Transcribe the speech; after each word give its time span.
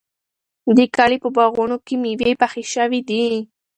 د 0.77 0.79
کلي 0.95 1.17
په 1.23 1.29
باغونو 1.35 1.77
کې 1.85 1.93
مېوې 2.03 2.31
پخې 2.41 2.61
شوې 2.73 2.99
دي. 3.09 3.25